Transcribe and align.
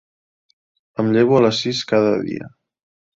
Em 1.03 1.11
llevo 1.17 1.37
a 1.39 1.41
les 1.47 1.59
sis 1.65 1.83
cada 1.91 2.15
dia. 2.31 2.49